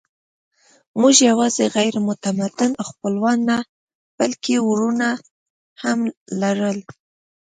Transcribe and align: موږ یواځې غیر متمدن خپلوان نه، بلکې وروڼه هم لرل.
موږ 0.99 1.15
یواځې 1.29 1.65
غیر 1.75 1.95
متمدن 2.07 2.71
خپلوان 2.89 3.37
نه، 3.49 3.57
بلکې 4.17 4.53
وروڼه 4.69 5.09
هم 5.81 5.99
لرل. 6.41 6.77